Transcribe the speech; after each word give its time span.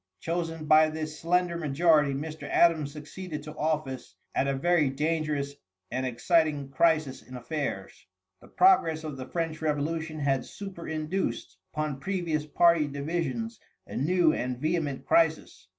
Chosen 0.19 0.65
by 0.65 0.89
this 0.89 1.19
slender 1.19 1.55
majority, 1.59 2.15
Mr. 2.15 2.49
Adams 2.49 2.91
succeeded 2.91 3.43
to 3.43 3.55
office 3.55 4.15
at 4.33 4.47
a 4.47 4.55
very 4.55 4.89
dangerous 4.89 5.53
and 5.91 6.07
exciting 6.07 6.69
crisis 6.69 7.21
in 7.21 7.35
affairs. 7.35 8.07
The 8.41 8.47
progress 8.47 9.03
of 9.03 9.15
the 9.15 9.27
French 9.29 9.61
revolution 9.61 10.17
had 10.19 10.41
superinduced 10.43 11.55
upon 11.71 11.99
previous 11.99 12.47
party 12.47 12.87
divisions 12.87 13.59
a 13.85 13.95
new 13.95 14.33
and 14.33 14.57
vehement 14.57 15.05
crisis. 15.05 15.67